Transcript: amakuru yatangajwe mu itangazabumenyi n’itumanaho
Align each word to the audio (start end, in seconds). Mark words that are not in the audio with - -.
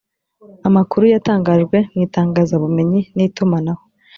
amakuru 0.67 1.03
yatangajwe 1.13 1.77
mu 1.93 1.99
itangazabumenyi 2.05 3.01
n’itumanaho 3.15 3.83